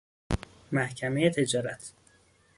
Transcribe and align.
محکمۀ 0.71 1.29
تجارت 1.29 1.93